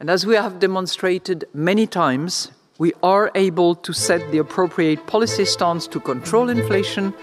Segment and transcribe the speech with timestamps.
[0.00, 5.44] And as we have demonstrated many times, we are able to set the appropriate policy
[5.44, 7.14] stance to control inflation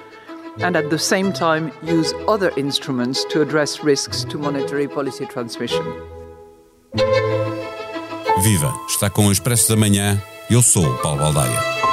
[0.59, 5.83] and at the same time use other instruments to address risks to monetary policy transmission.
[8.41, 8.73] Viva!
[8.89, 10.21] Está com o Expresso da Manhã.
[10.49, 11.90] Eu sou Paulo Baldaia.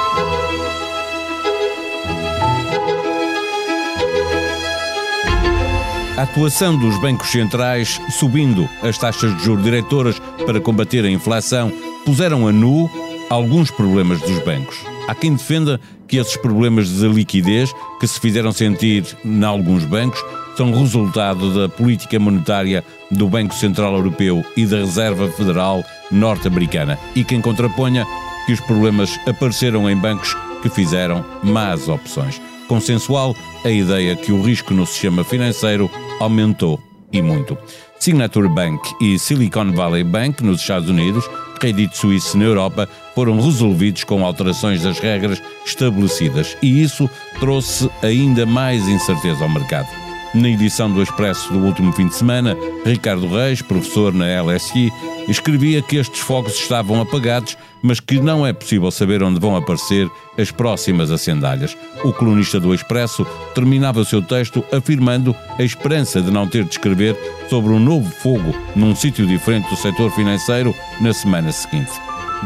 [6.19, 11.71] A atuação dos bancos centrais subindo as taxas de juros diretoras para combater a inflação
[12.03, 12.91] puseram a nu
[13.29, 14.75] alguns problemas dos bancos.
[15.07, 20.21] Há quem defenda que esses problemas de liquidez que se fizeram sentir em alguns bancos
[20.57, 27.23] são resultado da política monetária do Banco Central Europeu e da Reserva Federal norte-americana e
[27.23, 28.05] quem contraponha
[28.45, 32.41] que os problemas apareceram em bancos que fizeram más opções.
[32.69, 36.79] Consensual a ideia que o risco no sistema financeiro aumentou
[37.11, 37.57] e muito.
[37.99, 41.27] Signature Bank e Silicon Valley Bank nos Estados Unidos,
[41.59, 47.09] Credit Suisse na Europa, foram resolvidos com alterações das regras estabelecidas e isso
[47.39, 50.08] trouxe ainda mais incerteza ao mercado.
[50.33, 54.93] Na edição do Expresso do último fim de semana, Ricardo Reis, professor na LSI,
[55.27, 60.07] escrevia que estes fogos estavam apagados, mas que não é possível saber onde vão aparecer
[60.37, 61.75] as próximas acendalhas.
[62.03, 66.71] O colunista do Expresso terminava o seu texto afirmando a esperança de não ter de
[66.71, 67.17] escrever
[67.49, 71.91] sobre um novo fogo num sítio diferente do setor financeiro na semana seguinte.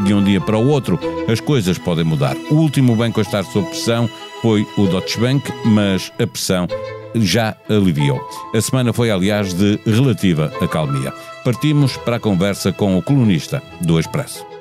[0.04, 0.98] De um dia para o outro,
[1.30, 2.34] as coisas podem mudar.
[2.50, 4.08] O último banco a estar sob pressão
[4.40, 6.66] foi o Deutsche Bank, mas a pressão
[7.14, 8.20] já aliviou.
[8.54, 11.12] A semana foi, aliás, de relativa acalmia.
[11.44, 14.53] Partimos para a conversa com o colunista do Expresso.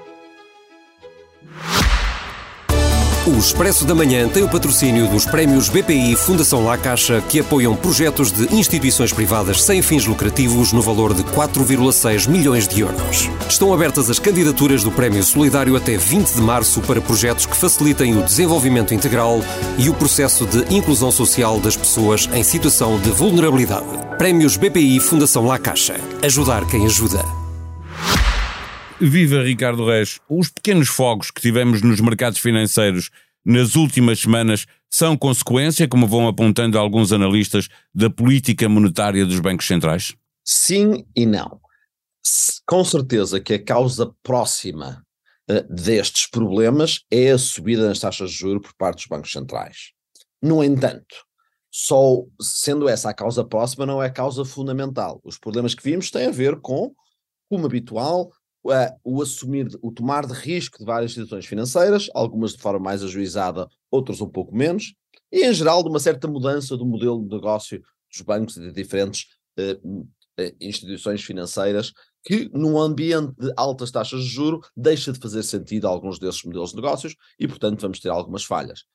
[3.25, 7.73] O Expresso da Manhã tem o patrocínio dos prémios BPI Fundação La Caixa, que apoiam
[7.73, 13.29] projetos de instituições privadas sem fins lucrativos no valor de 4,6 milhões de euros.
[13.47, 18.17] Estão abertas as candidaturas do Prémio Solidário até 20 de março para projetos que facilitem
[18.17, 19.39] o desenvolvimento integral
[19.77, 23.85] e o processo de inclusão social das pessoas em situação de vulnerabilidade.
[24.17, 25.95] Prémios BPI Fundação La Caixa.
[26.21, 27.42] Ajudar quem ajuda.
[29.05, 30.21] Viva Ricardo Reis.
[30.29, 33.09] Os pequenos fogos que tivemos nos mercados financeiros
[33.43, 39.67] nas últimas semanas são consequência, como vão apontando alguns analistas, da política monetária dos bancos
[39.67, 40.15] centrais?
[40.45, 41.59] Sim e não.
[42.65, 45.05] Com certeza que a causa próxima
[45.49, 49.91] uh, destes problemas é a subida nas taxas de juros por parte dos bancos centrais.
[50.41, 51.15] No entanto,
[51.69, 55.19] só sendo essa a causa próxima, não é a causa fundamental.
[55.25, 56.93] Os problemas que vimos têm a ver com,
[57.49, 58.31] como habitual,
[58.63, 63.03] uh, o assumir, o tomar de risco de várias instituições financeiras, algumas de forma mais
[63.03, 64.93] ajuizada, outras um pouco menos,
[65.31, 67.81] e em geral de uma certa mudança do modelo de negócio
[68.11, 69.25] dos bancos e de diferentes
[69.59, 70.07] uh,
[70.59, 71.91] instituições financeiras,
[72.25, 76.69] que num ambiente de altas taxas de juro deixa de fazer sentido alguns desses modelos
[76.69, 78.85] de negócios e, portanto, vamos ter algumas falhas.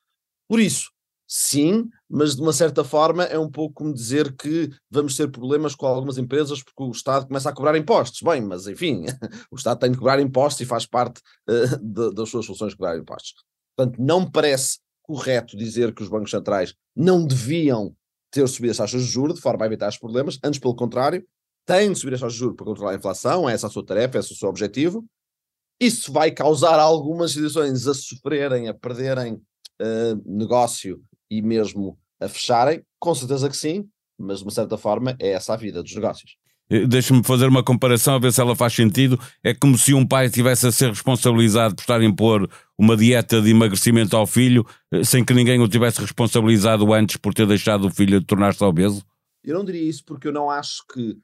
[0.47, 0.89] Por isso,
[1.31, 5.75] sim, mas de uma certa forma é um pouco como dizer que vamos ter problemas
[5.75, 8.21] com algumas empresas porque o Estado começa a cobrar impostos.
[8.23, 9.05] Bem, mas enfim,
[9.51, 12.97] o Estado tem de cobrar impostos e faz parte uh, de, das suas funções cobrar
[12.97, 13.35] impostos.
[13.77, 17.95] Portanto, não me parece correto dizer que os bancos centrais não deviam
[18.31, 21.23] ter subido as taxas de juros de forma a evitar os problemas, antes pelo contrário,
[21.65, 23.85] têm de subir as taxas de juros para controlar a inflação, essa é a sua
[23.85, 25.05] tarefa, esse é o seu objetivo.
[25.79, 32.83] Isso vai causar algumas instituições a sofrerem, a perderem uh, negócio e mesmo a fecharem?
[32.99, 36.37] Com certeza que sim, mas de uma certa forma é essa a vida dos negócios.
[36.69, 39.19] Eh, deixa-me fazer uma comparação a ver se ela faz sentido.
[39.43, 43.41] É como se um pai tivesse a ser responsabilizado por estar a impor uma dieta
[43.41, 47.87] de emagrecimento ao filho eh, sem que ninguém o tivesse responsabilizado antes por ter deixado
[47.87, 49.03] o filho tornar-se obeso?
[49.43, 51.17] Eu não diria isso porque eu não acho que,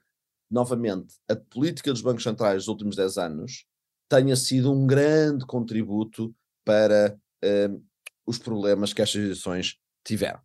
[0.50, 3.64] novamente, a política dos bancos centrais dos últimos 10 anos
[4.08, 6.34] tenha sido um grande contributo
[6.64, 7.82] para uh,
[8.26, 10.40] os problemas que estas instituições tiveram.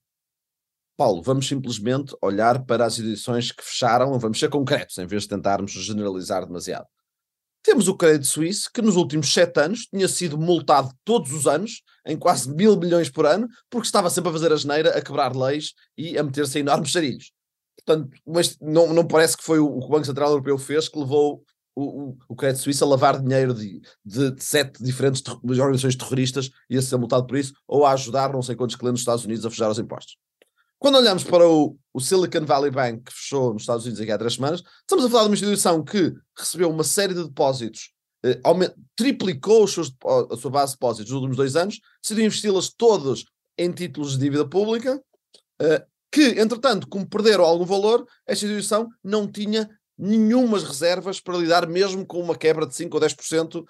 [0.98, 5.30] Paulo, vamos simplesmente olhar para as edições que fecharam, vamos ser concretos, em vez de
[5.30, 6.86] tentarmos generalizar demasiado.
[7.64, 11.84] Temos o Crédito Suíço, que nos últimos sete anos tinha sido multado todos os anos,
[12.06, 15.36] em quase mil milhões por ano, porque estava sempre a fazer a geneira, a quebrar
[15.36, 17.32] leis e a meter-se em enormes charilhos.
[17.84, 21.00] Portanto, mas não, não parece que foi o, que o Banco Central Europeu fez que
[21.00, 21.44] levou
[21.76, 25.96] o, o, o Crédito Suíço a lavar dinheiro de, de, de sete diferentes ter, organizações
[25.96, 29.02] terroristas e a ser multado por isso, ou a ajudar não sei quantos clientes dos
[29.02, 30.18] Estados Unidos a fechar os impostos.
[30.78, 34.18] Quando olhamos para o, o, Silicon Valley Bank, que fechou nos Estados Unidos aqui há
[34.18, 37.92] três semanas, estamos a falar de uma instituição que recebeu uma série de depósitos,
[38.26, 38.40] eh,
[38.96, 39.94] triplicou seus,
[40.32, 43.24] a sua base de depósitos nos últimos dois anos, decidiu investi-las todas
[43.58, 45.00] em títulos de dívida pública,
[45.62, 49.70] eh, que, entretanto, como perderam algum valor, esta instituição não tinha
[50.02, 53.64] nenhumas reservas para lidar mesmo com uma quebra de 5 ou 10%,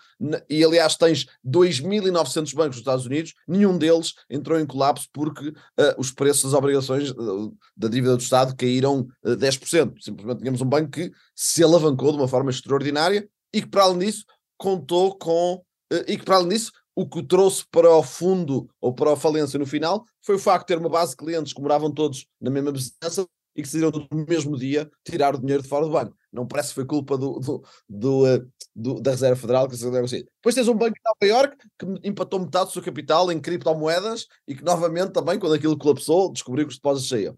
[0.49, 5.53] e aliás tens 2.900 bancos nos Estados Unidos, nenhum deles entrou em colapso porque uh,
[5.97, 9.95] os preços das obrigações uh, da dívida do Estado caíram uh, 10%.
[9.99, 13.99] Simplesmente tínhamos um banco que se alavancou de uma forma extraordinária e que para além
[13.99, 14.23] disso
[14.57, 15.61] contou com,
[16.07, 19.17] e que para além disso o que o trouxe para o fundo ou para a
[19.17, 22.25] falência no final foi o facto de ter uma base de clientes que moravam todos
[22.39, 25.91] na mesma vizinhança e que decidiram no mesmo dia tirar o dinheiro de fora do
[25.91, 26.15] banco.
[26.31, 30.23] Não parece que foi culpa do, do, do, uh, do da Reserva Federal que assim.
[30.35, 34.27] Depois tens um banco de Nova York que empatou metade do seu capital em criptomoedas
[34.47, 37.35] e que novamente também, quando aquilo colapsou, descobriu que os depósitos saíam.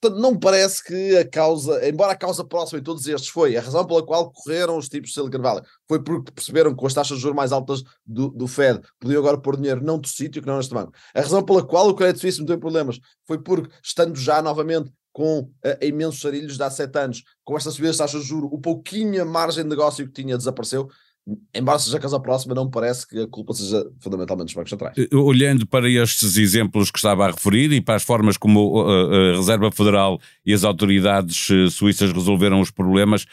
[0.00, 3.60] Portanto, não parece que a causa, embora a causa próxima de todos estes foi a
[3.60, 6.94] razão pela qual correram os tipos de Silicon Valley, foi porque perceberam que com as
[6.94, 10.40] taxas de juros mais altas do, do Fed podiam agora pôr dinheiro não do sítio
[10.40, 10.92] que não neste banco.
[11.14, 14.90] A razão pela qual o Credit Suisse não tem problemas foi porque, estando já novamente
[15.12, 18.48] com uh, imensos sarilhos de há sete anos, com esta subida das taxas de juros,
[18.52, 20.88] o pouquinho margem de negócio que tinha desapareceu.
[21.54, 24.98] Embora seja a casa próxima, não parece que a culpa seja fundamentalmente dos bancos centrais.
[24.98, 29.36] Eh, olhando para estes exemplos que estava a referir e para as formas como a
[29.36, 33.24] Reserva Federal e as autoridades eh, suíças resolveram os problemas,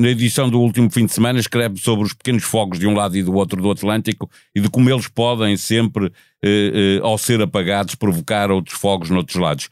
[0.00, 3.14] na edição do último fim de semana escreve sobre os pequenos fogos de um lado
[3.14, 6.10] e do outro do Atlântico e de como eles podem sempre,
[7.02, 9.68] ao ser apagados, provocar outros fogos noutros lados.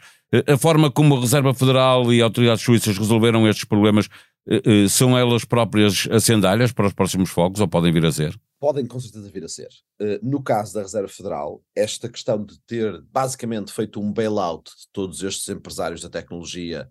[0.48, 4.08] A forma como a Reserva Federal e autoridades suíças resolveram estes problemas
[4.48, 8.38] eh, eh, são elas próprias acendalhas para os próximos fogos ou podem vir a ser?
[8.60, 9.68] Podem com certeza vir a ser.
[10.00, 14.88] Eh, no caso da Reserva Federal, esta questão de ter basicamente feito um bailout de
[14.92, 16.88] todos estes empresários da tecnologia,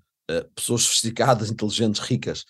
[0.55, 2.45] pessoas sofisticadas, inteligentes, ricas,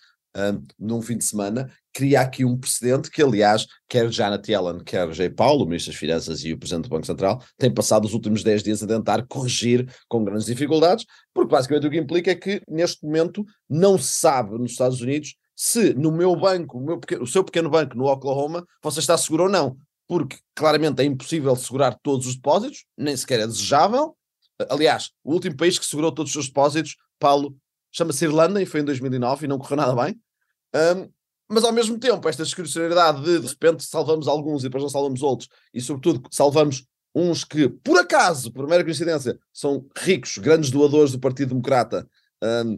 [0.77, 5.29] num fim de semana, cria aqui um precedente que, aliás, quer Janet Yellen, quer Jay
[5.29, 8.43] Paulo, o Ministro das Finanças e o Presidente do Banco Central, têm passado os últimos
[8.43, 12.61] 10 dias a tentar corrigir com grandes dificuldades, porque basicamente o que implica é que,
[12.69, 17.23] neste momento, não se sabe nos Estados Unidos se no meu banco, o, meu pequeno,
[17.23, 19.77] o seu pequeno banco no Oklahoma, você está seguro ou não.
[20.07, 24.15] Porque claramente é impossível segurar todos os depósitos, nem sequer é desejável.
[24.69, 27.55] Aliás, o último país que segurou todos os seus depósitos, Paulo,
[27.91, 30.19] chama-se Irlanda e foi em 2009 e não correu nada bem.
[30.75, 31.09] Um,
[31.49, 35.21] mas ao mesmo tempo, esta discricionariedade de de repente salvamos alguns e depois não salvamos
[35.21, 41.13] outros, e sobretudo salvamos uns que, por acaso, por mera coincidência, são ricos, grandes doadores
[41.13, 42.05] do Partido Democrata,
[42.43, 42.73] um,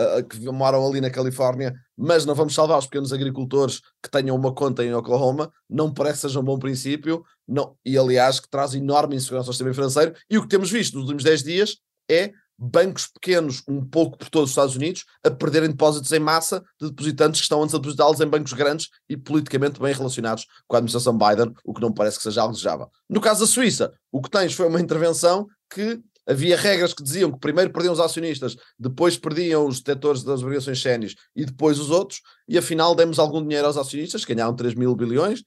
[0.00, 4.34] uh, que moram ali na Califórnia, mas não vamos salvar os pequenos agricultores que tenham
[4.36, 8.48] uma conta em Oklahoma, não parece que seja um bom princípio, não, e aliás que
[8.48, 11.76] traz enorme insegurança ao sistema financeiro, e o que temos visto nos últimos 10 dias
[12.10, 16.62] é bancos pequenos, um pouco por todos os Estados Unidos, a perderem depósitos em massa
[16.80, 20.76] de depositantes que estão antes a depositá-los em bancos grandes e politicamente bem relacionados com
[20.76, 22.88] a administração Biden, o que não parece que seja algo desejável.
[23.08, 27.30] No caso da Suíça, o que tens foi uma intervenção que havia regras que diziam
[27.30, 31.90] que primeiro perdiam os acionistas, depois perdiam os detentores das obrigações sénios e depois os
[31.90, 35.42] outros, e afinal demos algum dinheiro aos acionistas, ganharam 3 mil bilhões,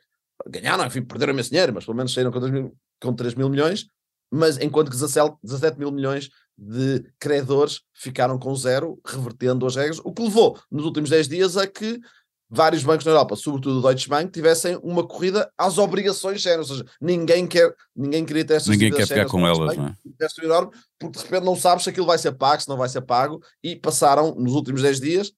[0.47, 3.49] ganharam, enfim, perderam esse dinheiro, mas pelo menos saíram com 3 mil, com 3 mil
[3.49, 3.87] milhões,
[4.31, 10.11] mas enquanto que 17 mil milhões de credores ficaram com zero, revertendo as regras, o
[10.11, 11.99] que levou nos últimos 10 dias a que
[12.49, 16.77] vários bancos na Europa, sobretudo o Deutsche Bank, tivessem uma corrida às obrigações sérias, ou
[16.77, 20.45] seja, ninguém quer, ninguém queria ter estas Ninguém quer ficar com elas, Bank, não é?
[20.45, 23.01] enorme, porque de repente não sabes se aquilo vai ser pago, se não vai ser
[23.01, 25.33] pago, e passaram nos últimos 10 dias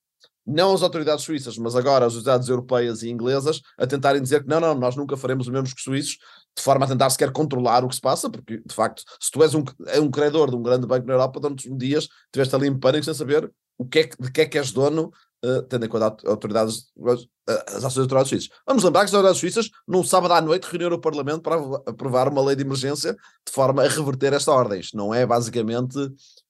[0.49, 4.49] não as autoridades suíças, mas agora as autoridades europeias e inglesas, a tentarem dizer que
[4.49, 6.17] não, não, nós nunca faremos o mesmo que os suíços,
[6.57, 9.43] de forma a tentar sequer controlar o que se passa, porque de facto, se tu
[9.43, 12.55] és um, é um credor de um grande banco na Europa, durante um dias estiveste
[12.55, 15.11] ali em pânico sem saber o que é de que é que és dono,
[15.45, 17.27] uh, tendo em conta autoridades, uh,
[17.67, 18.49] as ações autoridades suíças.
[18.67, 22.27] Vamos lembrar que as autoridades suíças, num sábado à noite, reuniram o Parlamento para aprovar
[22.27, 24.79] uma lei de emergência de forma a reverter esta ordem.
[24.79, 25.95] Isto não é basicamente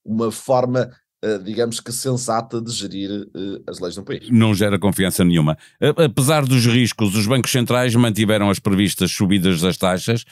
[0.04, 0.90] uma forma
[1.44, 4.30] digamos que sensata de gerir uh, as leis um país.
[4.30, 5.58] Não gera confiança nenhuma.
[5.96, 10.24] Apesar dos riscos, os bancos centrais mantiveram as previstas subidas das taxas.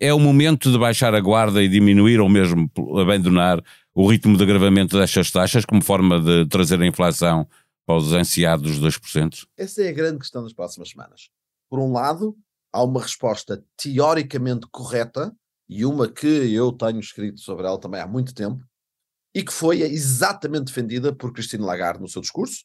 [0.00, 3.62] É o momento de baixar a guarda e diminuir ou mesmo abandonar
[3.94, 7.46] o ritmo de agravamento destas taxas como forma de trazer a inflação
[7.86, 9.46] para os ansiados 2%?
[9.56, 11.28] Essa é a grande questão das próximas semanas.
[11.68, 12.36] Por um lado,
[12.72, 15.34] há uma resposta teoricamente correta
[15.68, 18.62] e uma que eu tenho escrito sobre ela também há muito tempo,
[19.34, 22.64] e que foi exatamente defendida por Cristina Lagarde no seu discurso,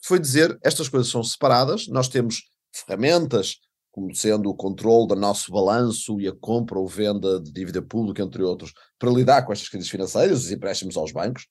[0.00, 3.56] que foi dizer estas coisas são separadas, nós temos ferramentas
[3.90, 8.22] como sendo o controle do nosso balanço e a compra ou venda de dívida pública,
[8.22, 11.46] entre outros, para lidar com estas crises financeiras, os empréstimos aos bancos.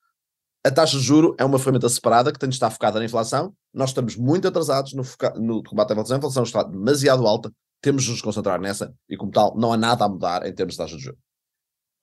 [0.63, 3.53] A taxa de juro é uma ferramenta separada que tem de estar focada na inflação.
[3.73, 5.03] Nós estamos muito atrasados no,
[5.35, 6.15] no combate à inflação.
[6.15, 7.51] A inflação está demasiado alta,
[7.81, 10.73] temos de nos concentrar nessa e, como tal, não há nada a mudar em termos
[10.73, 11.17] de taxa de juro.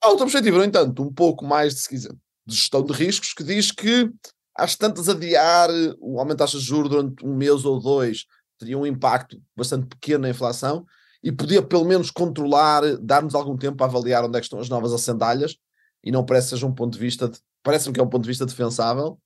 [0.01, 2.11] Há outra perspectiva, no entanto, um pouco mais, de, se quiser,
[2.47, 4.09] de gestão de riscos, que diz que
[4.55, 8.25] às tantas adiar o aumento das taxas de juros durante um mês ou dois
[8.57, 10.85] teria um impacto bastante pequeno na inflação
[11.23, 14.93] e podia pelo menos controlar, dar-nos algum tempo para avaliar onde é estão as novas
[14.93, 15.57] acendalhas
[16.03, 17.29] e não parece seja um ponto de vista,
[17.61, 19.19] parece-me que é um ponto de vista defensável,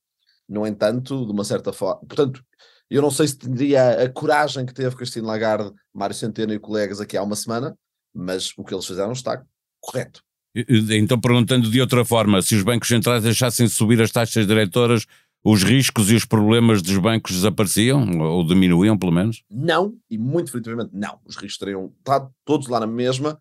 [0.50, 2.44] no entanto, de uma certa forma, portanto,
[2.90, 7.00] eu não sei se teria a coragem que teve Cristina Lagarde, Mário Centeno e colegas
[7.00, 7.78] aqui há uma semana,
[8.14, 9.42] mas o que eles fizeram está
[9.80, 10.22] correto.
[10.54, 15.06] Então, perguntando de outra forma, se os bancos centrais deixassem subir as taxas diretoras,
[15.44, 19.44] os riscos e os problemas dos bancos desapareciam ou diminuíam, pelo menos?
[19.50, 21.20] Não, e muito definitivamente não.
[21.26, 23.40] Os riscos teriam estado todos lá na mesma.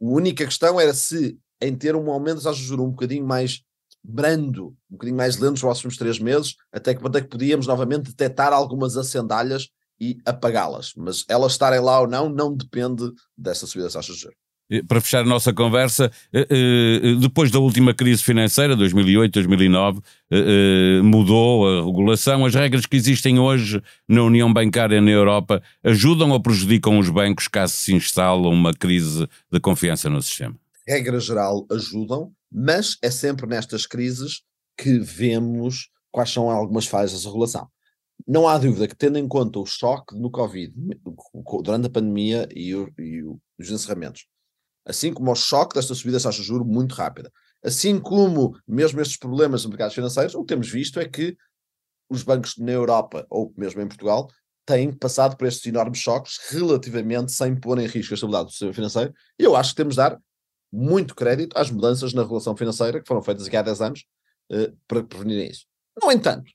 [0.00, 3.26] A única questão era se, em ter um aumento das taxas de juros um bocadinho
[3.26, 3.62] mais
[4.02, 8.10] brando, um bocadinho mais lento nos próximos três meses, até que, até que podíamos novamente
[8.10, 10.92] detectar algumas acendalhas e apagá-las.
[10.94, 14.43] Mas elas estarem lá ou não, não depende dessa subida das taxas de juros.
[14.88, 21.02] Para fechar a nossa conversa, eh, eh, depois da última crise financeira, 2008, 2009, eh,
[21.02, 22.46] mudou a regulação.
[22.46, 27.46] As regras que existem hoje na União Bancária na Europa ajudam ou prejudicam os bancos
[27.46, 30.56] caso se instale uma crise de confiança no sistema?
[30.88, 34.42] Regra geral, ajudam, mas é sempre nestas crises
[34.78, 37.68] que vemos quais são algumas falhas da regulação.
[38.26, 40.72] Não há dúvida que, tendo em conta o choque no Covid,
[41.62, 43.22] durante a pandemia e, o, e
[43.58, 44.24] os encerramentos,
[44.86, 47.32] assim como o choque desta subida das taxas de juros muito rápida.
[47.62, 51.36] Assim como mesmo estes problemas nos mercados financeiros, o que temos visto é que
[52.10, 54.28] os bancos na Europa, ou mesmo em Portugal,
[54.66, 58.72] têm passado por estes enormes choques relativamente sem pôr em risco a estabilidade do sistema
[58.72, 59.14] financeiro.
[59.38, 60.18] E eu acho que temos de dar
[60.72, 64.04] muito crédito às mudanças na regulação financeira que foram feitas há 10 anos
[64.50, 65.66] uh, para prevenir isso.
[66.02, 66.50] No entanto,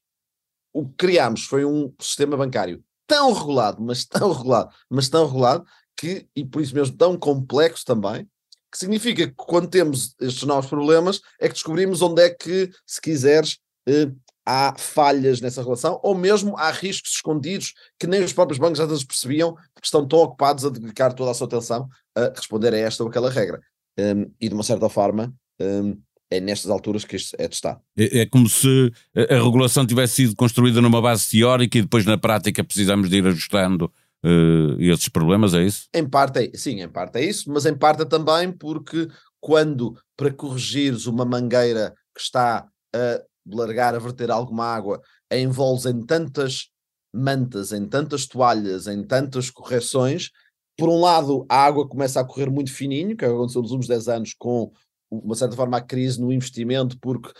[0.74, 5.66] o que criámos foi um sistema bancário tão regulado, mas tão regulado, mas tão regulado,
[6.00, 8.26] que, e por isso mesmo tão complexo também,
[8.72, 13.02] que significa que quando temos estes novos problemas é que descobrimos onde é que, se
[13.02, 14.10] quiseres, eh,
[14.46, 18.88] há falhas nessa relação, ou mesmo há riscos escondidos que nem os próprios bancos às
[18.88, 22.78] vezes percebiam, porque estão tão ocupados a dedicar toda a sua atenção a responder a
[22.78, 23.60] esta ou aquela regra.
[24.00, 26.00] Um, e de uma certa forma, um,
[26.32, 27.82] é nestas alturas que isto é testado.
[27.98, 32.18] É, é como se a regulação tivesse sido construída numa base teórica e depois na
[32.18, 33.92] prática precisamos de ir ajustando
[34.26, 35.88] uh, esses problemas, é isso?
[35.94, 39.08] Em parte é, sim, em parte é isso, mas em parte é também porque
[39.40, 45.86] quando para corrigires uma mangueira que está a largar, a verter alguma água, a envolves
[45.86, 46.70] em tantas
[47.14, 50.30] mantas, em tantas toalhas, em tantas correções,
[50.78, 53.88] por um lado a água começa a correr muito fininho, que é aconteceu nos últimos
[53.88, 54.72] 10 anos com
[55.12, 57.32] uma certa forma a crise no investimento porque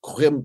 [0.00, 0.44] corremos,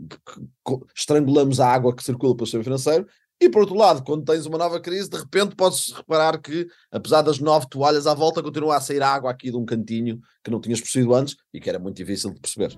[0.95, 3.07] estrangulamos a água que circula pelo sistema financeiro
[3.41, 7.21] e por outro lado, quando tens uma nova crise, de repente podes reparar que, apesar
[7.21, 10.59] das nove toalhas à volta, continua a sair água aqui de um cantinho que não
[10.59, 12.77] tinhas percebido antes e que era muito difícil de perceber.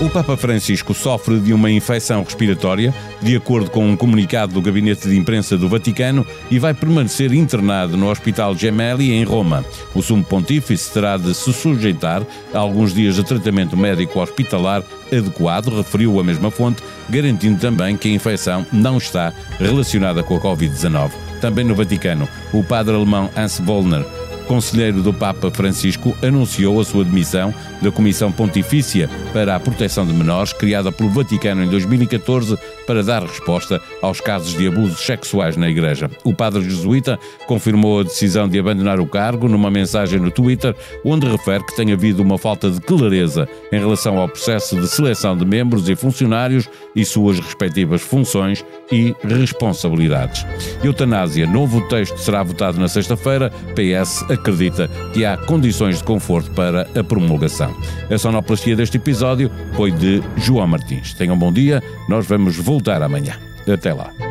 [0.00, 5.06] O Papa Francisco sofre de uma infecção respiratória, de acordo com um comunicado do Gabinete
[5.06, 9.62] de Imprensa do Vaticano, e vai permanecer internado no Hospital Gemelli, em Roma.
[9.94, 12.22] O Sumo Pontífice terá de se sujeitar
[12.54, 18.08] a alguns dias de tratamento médico hospitalar adequado, referiu a mesma fonte, garantindo também que
[18.08, 21.10] a infecção não está relacionada com a Covid-19.
[21.42, 24.06] Também no Vaticano, o padre alemão Hans Wollner
[24.46, 30.12] conselheiro do Papa Francisco anunciou a sua demissão da Comissão Pontifícia para a Proteção de
[30.12, 35.68] Menores, criada pelo Vaticano em 2014 para dar resposta aos casos de abusos sexuais na
[35.68, 36.10] Igreja.
[36.24, 41.26] O padre jesuíta confirmou a decisão de abandonar o cargo numa mensagem no Twitter, onde
[41.26, 45.44] refere que tem havido uma falta de clareza em relação ao processo de seleção de
[45.44, 50.44] membros e funcionários e suas respectivas funções e responsabilidades.
[50.82, 53.50] Eutanásia, novo texto será votado na sexta-feira.
[53.74, 57.74] PS acredita que há condições de conforto para a promulgação.
[58.10, 61.14] A sonoplastia deste episódio foi de João Martins.
[61.14, 63.34] Tenham um bom dia, nós vamos voltar amanhã.
[63.68, 64.29] Até lá.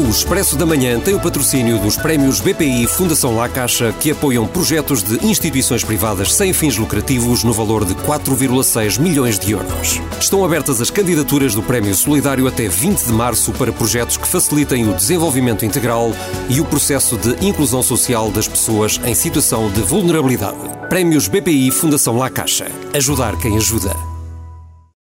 [0.00, 4.46] O Expresso da Manhã tem o patrocínio dos prémios BPI Fundação La Caixa, que apoiam
[4.46, 10.00] projetos de instituições privadas sem fins lucrativos no valor de 4,6 milhões de euros.
[10.18, 14.88] Estão abertas as candidaturas do Prémio Solidário até 20 de março para projetos que facilitem
[14.88, 16.12] o desenvolvimento integral
[16.48, 20.56] e o processo de inclusão social das pessoas em situação de vulnerabilidade.
[20.88, 22.68] Prémios BPI Fundação La Caixa.
[22.94, 24.09] Ajudar quem ajuda.